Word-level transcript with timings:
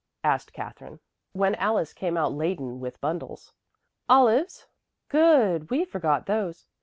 asked 0.23 0.51
Katherine, 0.51 0.99
when 1.31 1.53
Alice 1.53 1.93
came 1.93 2.17
out 2.17 2.31
laden 2.33 2.79
with 2.79 2.99
bundles. 3.01 3.53
"Olives" 4.09 4.65
"Good! 5.09 5.69
We 5.69 5.85
forgot 5.85 6.25
those." 6.25 6.65